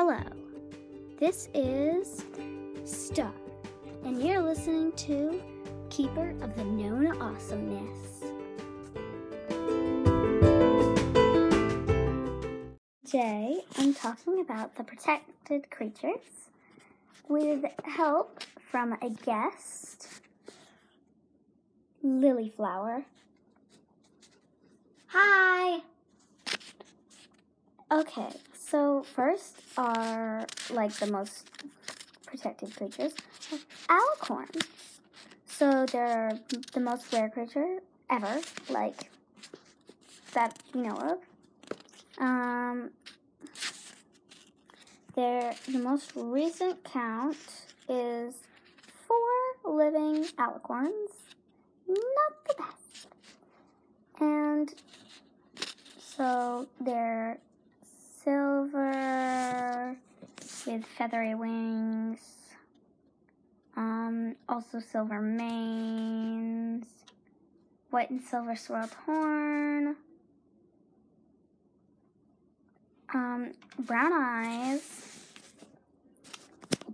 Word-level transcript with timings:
Hello, 0.00 0.22
this 1.18 1.48
is 1.54 2.24
Star, 2.84 3.32
and 4.04 4.22
you're 4.22 4.40
listening 4.40 4.92
to 4.92 5.42
Keeper 5.90 6.36
of 6.40 6.54
the 6.54 6.62
Known 6.62 7.20
Awesomeness. 7.20 8.20
Today, 13.04 13.58
I'm 13.76 13.92
talking 13.92 14.40
about 14.40 14.76
the 14.76 14.84
protected 14.84 15.68
creatures 15.68 16.46
with 17.26 17.64
help 17.82 18.44
from 18.60 18.92
a 19.02 19.10
guest, 19.10 20.20
Lilyflower. 22.06 23.02
Hi! 25.08 25.80
Okay, 27.90 28.28
so 28.70 29.02
first 29.14 29.56
are 29.76 30.46
like 30.70 30.92
the 30.94 31.06
most 31.06 31.48
protected 32.26 32.74
creatures, 32.76 33.14
alicorns. 33.88 34.66
So 35.46 35.86
they're 35.86 36.38
the 36.72 36.80
most 36.80 37.12
rare 37.12 37.30
creature 37.30 37.78
ever, 38.10 38.40
like 38.68 39.10
that 40.34 40.58
you 40.74 40.82
know 40.82 40.96
of. 40.96 41.18
Um, 42.22 42.90
their 45.14 45.54
the 45.66 45.78
most 45.78 46.12
recent 46.14 46.84
count 46.84 47.36
is 47.88 48.34
four 49.06 49.74
living 49.74 50.24
alicorns. 50.38 51.10
Not 51.88 52.32
the 52.46 52.54
best. 52.58 53.06
And 54.20 54.74
so 55.98 56.66
they're 56.80 57.38
silver 58.28 59.96
with 60.66 60.84
feathery 60.84 61.34
wings. 61.34 62.20
Um, 63.74 64.36
also 64.46 64.80
silver 64.80 65.22
manes, 65.22 66.84
white 67.88 68.10
and 68.10 68.20
silver 68.20 68.54
swirled 68.54 68.92
horn. 69.06 69.96
Um, 73.14 73.52
brown 73.78 74.12
eyes, 74.12 74.82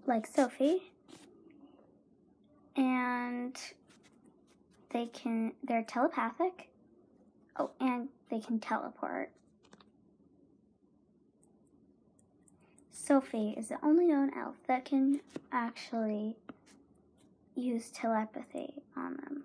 like 0.07 0.29
Sophie. 0.29 0.83
And 2.77 3.57
they 4.91 5.07
can, 5.07 5.53
they're 5.65 5.83
telepathic. 5.83 6.69
Oh, 7.59 7.71
and 7.81 8.09
they 8.31 8.39
can 8.39 8.61
teleport. 8.61 9.33
Sophie 13.05 13.55
is 13.59 13.69
the 13.69 13.77
only 13.83 14.07
known 14.07 14.31
elf 14.35 14.57
that 14.67 14.87
can 14.87 15.21
actually 15.53 16.37
use 17.55 17.91
telepathy 17.91 18.73
on 18.97 19.17
them. 19.17 19.45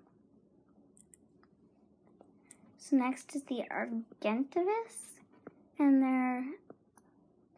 So 2.78 2.96
next 2.96 3.36
is 3.36 3.42
the 3.42 3.64
Argentavis, 3.70 5.20
and 5.78 6.02
they're 6.02 6.46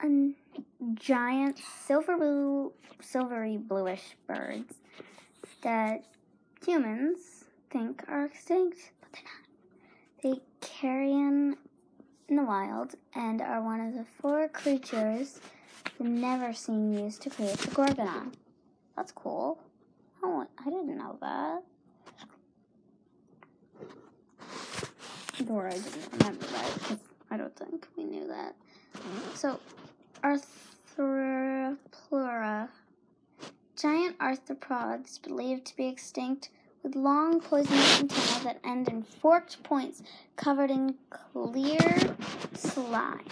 a 0.03 0.33
giant 0.95 1.61
silver 1.87 2.17
blue, 2.17 2.73
silvery 3.01 3.57
bluish 3.57 4.17
birds 4.27 4.75
that 5.63 6.05
humans 6.67 7.45
think 7.71 8.03
are 8.09 8.25
extinct, 8.25 8.91
but 9.01 9.13
they're 9.13 9.23
not. 10.33 10.41
They 10.41 10.43
carrion 10.61 11.59
in 12.33 12.37
the 12.37 12.43
wild 12.43 12.95
and 13.15 13.43
are 13.43 13.61
one 13.61 13.79
of 13.79 13.93
the 13.93 14.07
four 14.19 14.49
creatures 14.49 15.39
never 15.99 16.55
seen 16.55 16.91
used 16.91 17.21
to 17.21 17.29
create 17.29 17.59
the 17.59 17.69
Gorgodon. 17.69 18.33
That's 18.97 19.13
cool. 19.13 19.59
Oh, 20.23 20.47
I 20.59 20.65
didn't 20.65 20.97
know 20.97 21.19
that. 21.21 21.63
Or 25.47 25.69
I 25.69 25.73
didn't 25.73 26.11
remember 26.13 26.47
that 26.47 26.99
I 27.31 27.37
don't 27.37 27.55
think 27.55 27.87
we 27.99 28.05
knew 28.05 28.27
that. 28.29 28.55
So, 29.35 29.61
Arthropleura. 30.25 32.71
Giant 33.77 34.19
arthropods 34.19 35.21
believed 35.21 35.67
to 35.67 35.77
be 35.77 35.87
extinct 35.87 36.49
with 36.83 36.97
long 36.97 37.41
poisonous 37.41 38.01
antennae 38.01 38.45
that 38.45 38.61
end 38.65 38.89
in 38.89 39.03
forked 39.03 39.63
points 39.63 40.03
covered 40.37 40.71
in 40.71 40.95
clear 41.11 42.17
slime. 42.55 43.25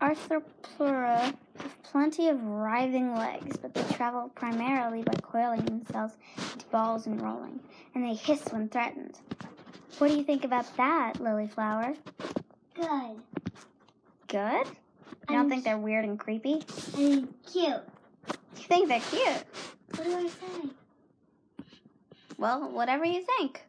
Arthropleura 0.00 1.34
have 1.58 1.82
plenty 1.82 2.28
of 2.28 2.42
writhing 2.44 3.14
legs, 3.14 3.56
but 3.56 3.74
they 3.74 3.82
travel 3.94 4.30
primarily 4.34 5.02
by 5.02 5.14
coiling 5.22 5.64
themselves 5.64 6.14
into 6.52 6.66
balls 6.66 7.06
and 7.06 7.20
rolling, 7.20 7.58
and 7.94 8.04
they 8.04 8.14
hiss 8.14 8.44
when 8.50 8.68
threatened. 8.68 9.18
What 9.98 10.08
do 10.08 10.16
you 10.16 10.22
think 10.22 10.44
about 10.44 10.76
that, 10.76 11.14
Lilyflower? 11.14 11.96
Good. 12.74 13.22
Good? 14.28 14.66
You 15.28 15.36
don't 15.36 15.48
think 15.48 15.64
they're 15.64 15.78
weird 15.78 16.04
and 16.04 16.18
creepy? 16.18 16.62
I 16.94 16.98
mean, 16.98 17.34
cute. 17.50 17.82
You 18.56 18.62
think 18.62 18.88
they're 18.88 19.00
cute? 19.00 19.44
What 19.96 20.04
do 20.04 20.16
I 20.16 20.28
say? 20.28 20.70
Well, 22.38 22.70
whatever 22.70 23.04
you 23.04 23.22
think. 23.22 23.64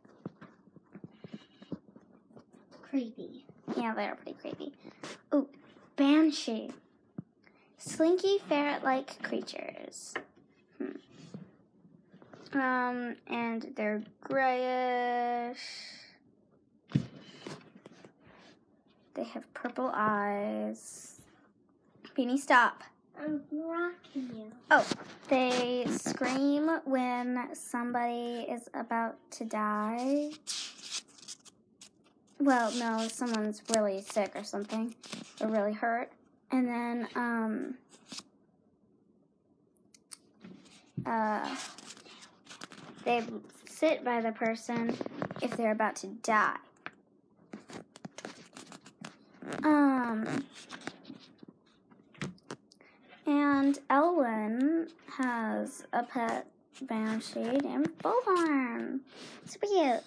Creepy. 2.84 3.46
Yeah, 3.76 3.94
they're 3.96 4.16
pretty 4.16 4.38
creepy. 4.40 4.74
Ooh, 5.34 5.50
Banshee. 5.96 6.72
Slinky 7.78 8.38
ferret-like 8.48 9.22
creatures. 9.24 10.14
Hmm. 10.78 12.58
Um, 12.58 13.16
and 13.28 13.74
they're 13.76 14.04
grayish. 14.22 15.60
They 19.16 19.24
have 19.24 19.52
purple 19.54 19.92
eyes. 19.94 21.22
Beanie, 22.16 22.38
stop. 22.38 22.84
Rocking 23.20 24.30
you. 24.34 24.52
Oh, 24.72 24.86
they 25.28 25.86
scream 25.90 26.70
when 26.86 27.50
somebody 27.54 28.46
is 28.50 28.70
about 28.74 29.18
to 29.32 29.46
die. 29.46 30.32
Well, 32.40 32.72
no, 32.76 33.08
someone's 33.10 33.62
really 33.76 34.02
sick 34.02 34.32
or 34.36 34.44
something, 34.44 34.96
or 35.42 35.50
really 35.50 35.74
hurt. 35.74 36.12
And 36.52 36.68
then, 36.68 37.08
um, 37.16 37.76
uh, 41.06 41.56
they 43.04 43.24
sit 43.66 44.06
by 44.06 44.22
the 44.22 44.32
person 44.32 44.96
if 45.42 45.58
they're 45.58 45.72
about 45.72 45.98
to 45.98 46.08
die. 46.08 46.56
Um, 49.64 50.46
and 53.30 53.78
Elwin 53.92 54.88
has 55.18 55.86
a 55.94 56.02
pet 56.02 56.48
banshee 56.82 57.60
named 57.60 57.92
Bullhorn. 58.00 59.02
Super 59.46 59.68
cute. 59.68 60.04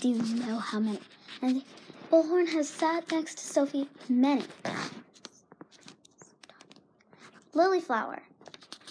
Do 0.00 0.08
you 0.10 0.46
know 0.46 0.58
how 0.58 0.80
many? 0.80 1.00
And 1.40 1.62
Bullhorn 2.10 2.46
has 2.48 2.68
sat 2.68 3.10
next 3.10 3.38
to 3.38 3.44
Sophie 3.44 3.88
many 4.10 4.44
times. 4.62 4.90
Lilyflower, 7.54 8.20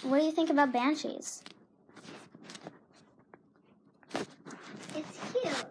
what 0.01 0.19
do 0.19 0.25
you 0.25 0.31
think 0.31 0.49
about 0.49 0.73
banshees? 0.73 1.43
It's 4.95 5.19
cute. 5.31 5.65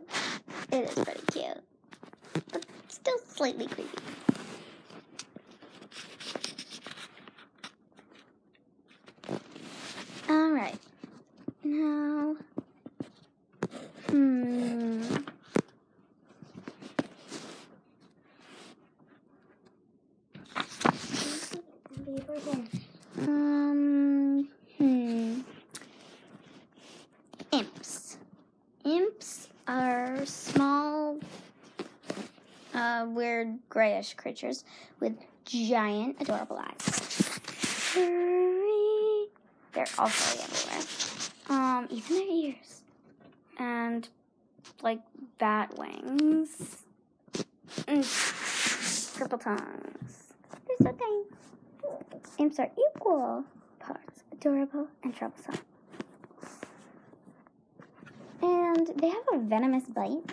It 0.71 0.89
is 0.89 1.05
pretty 1.05 1.27
cute, 1.33 1.61
but 2.53 2.65
still 2.89 3.19
slightly 3.27 3.67
creepy. 3.67 3.99
All 10.27 10.51
right. 10.53 10.78
Now, 11.63 12.34
hmm. 14.09 15.03
Um, 23.19 24.48
hmm. 24.78 25.41
Imps. 27.53 28.16
Imps 28.84 29.48
are 29.69 30.27
small, 30.27 31.19
uh, 32.75 33.07
weird 33.09 33.59
grayish 33.69 34.15
creatures 34.15 34.65
with 34.98 35.16
giant, 35.45 36.21
adorable 36.21 36.59
eyes. 36.59 37.31
They're 39.72 39.86
also 39.98 40.42
everywhere. 40.42 40.84
Um, 41.48 41.86
even 41.91 42.16
their 42.16 42.27
ears. 42.27 42.83
And, 43.59 44.09
like, 44.83 45.01
bat 45.39 45.78
wings. 45.78 46.83
And 47.86 48.04
purple 49.16 49.39
tongues. 49.39 50.33
They're 50.66 50.77
so 50.78 50.92
tiny. 50.92 51.25
Imps 52.39 52.59
are 52.59 52.71
equal 52.78 53.45
parts 53.78 54.22
adorable 54.33 54.89
and 55.03 55.15
troublesome. 55.15 55.59
And 58.42 58.86
they 58.97 59.09
have 59.09 59.25
a 59.33 59.39
venomous 59.39 59.84
bite, 59.84 60.33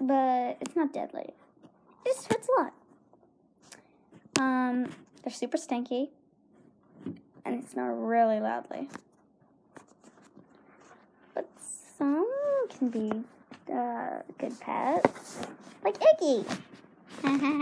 but 0.00 0.58
it's 0.60 0.76
not 0.76 0.92
deadly. 0.92 1.32
It 2.04 2.14
just 2.14 2.30
hurts 2.32 2.48
a 2.48 2.60
lot. 2.60 2.72
Um, 4.38 4.90
they're 5.22 5.32
super 5.32 5.56
stinky, 5.56 6.10
and 7.44 7.62
they 7.62 7.66
snore 7.66 7.94
really 7.94 8.40
loudly. 8.40 8.88
But 11.34 11.48
some 11.98 12.26
can 12.68 12.88
be 12.90 13.24
uh, 13.72 14.22
good 14.38 14.58
pets, 14.60 15.38
like 15.82 15.98
Iggy. 15.98 16.44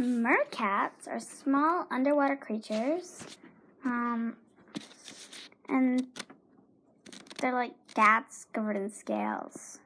Mercats 0.00 1.06
are 1.08 1.20
small 1.20 1.86
underwater 1.90 2.34
creatures, 2.36 3.22
um, 3.84 4.34
and 5.68 6.06
they're 7.38 7.52
like 7.52 7.72
cats 7.94 8.46
covered 8.54 8.76
in 8.76 8.90
scales. 8.90 9.78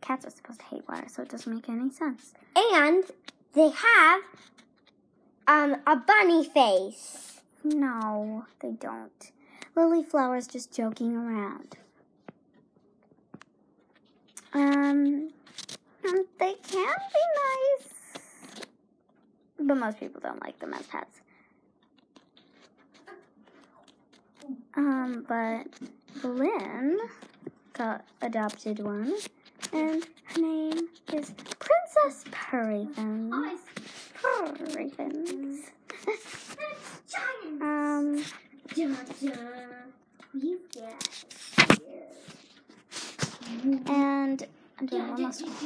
Cats 0.00 0.26
are 0.26 0.30
supposed 0.30 0.60
to 0.60 0.66
hate 0.66 0.88
water, 0.88 1.06
so 1.08 1.22
it 1.22 1.28
doesn't 1.28 1.52
make 1.54 1.68
any 1.68 1.90
sense. 1.90 2.34
And 2.56 3.04
they 3.52 3.70
have 3.70 4.20
um 5.46 5.76
a 5.86 5.94
bunny 5.96 6.44
face. 6.44 7.40
No, 7.62 8.46
they 8.60 8.72
don't. 8.72 9.32
Lily 9.76 10.02
Flower's 10.02 10.48
just 10.48 10.74
joking 10.74 11.16
around. 11.16 11.76
Um, 14.52 15.30
they 16.02 16.54
can 16.54 16.94
be 16.96 17.24
nice, 17.36 17.92
but 19.58 19.76
most 19.76 20.00
people 20.00 20.20
don't 20.20 20.40
like 20.42 20.58
them 20.58 20.74
as 20.74 20.86
pets. 20.86 21.20
Um, 24.76 25.24
but 25.28 25.66
Linh 26.24 26.98
got 27.74 28.04
adopted 28.22 28.78
one, 28.78 29.14
and 29.72 30.06
her 30.24 30.40
name 30.40 30.88
is 31.12 31.32
Princess 31.58 32.24
Purrythins. 32.30 33.58
Purrythins. 34.22 35.70
Um. 37.60 38.24
And 43.86 44.46
I'm 44.78 44.86
doing 44.86 45.08
one 45.08 45.22
last 45.22 45.42
one. 45.42 45.52